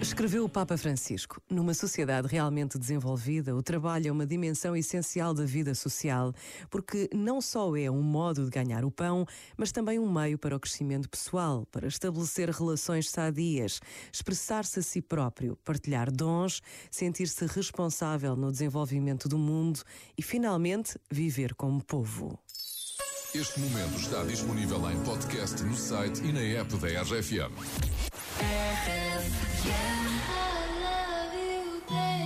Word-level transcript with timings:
Escreveu 0.00 0.44
o 0.44 0.48
Papa 0.48 0.76
Francisco: 0.76 1.40
Numa 1.50 1.72
sociedade 1.72 2.28
realmente 2.28 2.78
desenvolvida, 2.78 3.56
o 3.56 3.62
trabalho 3.62 4.08
é 4.08 4.12
uma 4.12 4.26
dimensão 4.26 4.76
essencial 4.76 5.32
da 5.32 5.44
vida 5.44 5.74
social, 5.74 6.34
porque 6.70 7.08
não 7.14 7.40
só 7.40 7.74
é 7.76 7.90
um 7.90 8.02
modo 8.02 8.44
de 8.44 8.50
ganhar 8.50 8.84
o 8.84 8.90
pão, 8.90 9.26
mas 9.56 9.72
também 9.72 9.98
um 9.98 10.10
meio 10.10 10.38
para 10.38 10.54
o 10.54 10.60
crescimento 10.60 11.08
pessoal, 11.08 11.66
para 11.72 11.88
estabelecer 11.88 12.50
relações 12.50 13.08
sadias, 13.08 13.80
expressar-se 14.12 14.80
a 14.80 14.82
si 14.82 15.00
próprio, 15.00 15.56
partilhar 15.64 16.12
dons, 16.12 16.60
sentir-se 16.90 17.46
responsável 17.46 18.36
no 18.36 18.52
desenvolvimento 18.52 19.28
do 19.28 19.38
mundo 19.38 19.80
e, 20.16 20.22
finalmente, 20.22 20.98
viver 21.10 21.54
como 21.54 21.82
povo. 21.82 22.38
Este 23.34 23.60
momento 23.60 23.98
está 23.98 24.22
disponível 24.24 24.90
em 24.90 25.02
podcast 25.04 25.62
no 25.62 25.76
site 25.76 26.22
e 26.22 26.32
na 26.32 26.40
app 26.40 26.74
da 26.76 27.02
RFM. 27.02 28.15
When 28.38 28.50
I 31.90 32.25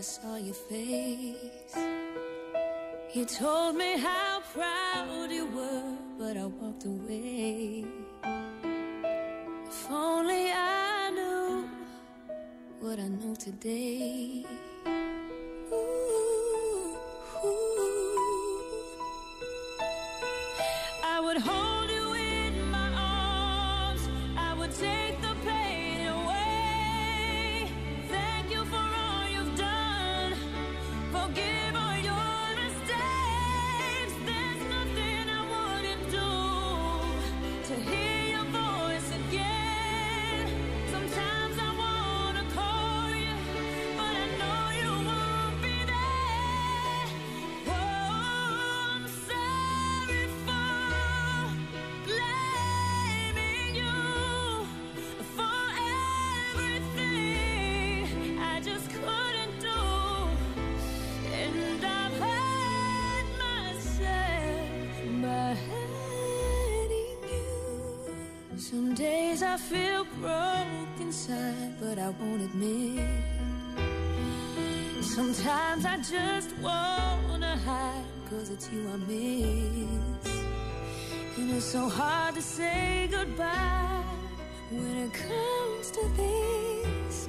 saw 0.00 0.36
your 0.36 0.54
face. 0.54 1.76
You 3.14 3.24
told 3.24 3.76
me 3.76 3.98
how 3.98 4.40
proud 4.54 5.30
you 5.30 5.46
were, 5.46 5.96
but 6.18 6.36
I 6.36 6.46
walked 6.46 6.84
away. 6.84 7.84
If 9.66 9.90
only 9.90 10.50
I 10.52 11.10
knew 11.10 11.68
what 12.80 12.98
I 12.98 13.08
know 13.08 13.34
today. 13.34 14.44
Days 69.38 69.42
I 69.42 69.56
feel 69.56 70.04
broke 70.20 71.00
inside, 71.00 71.74
but 71.80 71.98
I 71.98 72.10
won't 72.10 72.42
admit. 72.42 73.06
Sometimes 75.00 75.84
I 75.84 75.96
just 75.98 76.56
wanna 76.58 77.56
hide, 77.64 78.04
cause 78.30 78.50
it's 78.50 78.70
you 78.72 78.88
I 78.88 78.96
miss. 78.96 80.28
And 81.36 81.50
it's 81.50 81.64
so 81.64 81.88
hard 81.88 82.34
to 82.34 82.42
say 82.42 83.08
goodbye 83.10 84.02
when 84.70 84.96
it 84.96 85.12
comes 85.12 85.90
to 85.92 86.02
this. 86.16 87.28